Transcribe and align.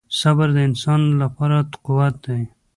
•صبر 0.19 0.47
د 0.55 0.57
انسان 0.69 1.01
لپاره 1.21 1.57
قوت 1.85 2.15
دی. 2.25 2.41